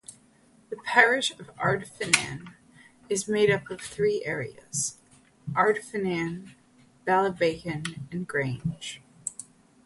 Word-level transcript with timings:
The 0.71 0.77
parish 0.77 1.29
of 1.37 1.55
Ardfinnan 1.59 2.55
is 3.07 3.27
made 3.27 3.51
up 3.51 3.69
of 3.69 3.81
three 3.81 4.23
areas: 4.25 4.97
Ardfinnan, 5.51 6.55
Ballybacon, 7.05 8.11
and 8.11 8.27
Grange. 8.27 8.99